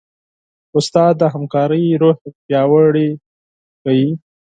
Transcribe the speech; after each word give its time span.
استاد 0.77 1.13
د 1.21 1.23
همکارۍ 1.33 1.85
روحیه 2.01 2.31
پیاوړې 2.45 3.09
کوي. 3.83 4.09